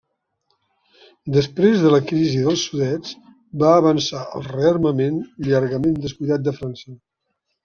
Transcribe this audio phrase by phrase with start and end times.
[1.35, 3.11] Després de la crisi dels Sudets,
[3.65, 6.99] va avançar el rearmament llargament descuidat de França.